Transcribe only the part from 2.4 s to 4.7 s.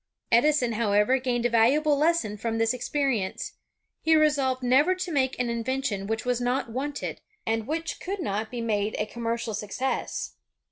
this experience. He resolved